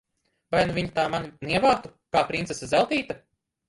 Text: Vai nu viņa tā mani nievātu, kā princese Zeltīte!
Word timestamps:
Vai 0.55 0.63
nu 0.69 0.77
viņa 0.77 0.91
tā 0.95 1.05
mani 1.17 1.31
nievātu, 1.51 1.95
kā 2.19 2.27
princese 2.35 2.75
Zeltīte! 2.77 3.25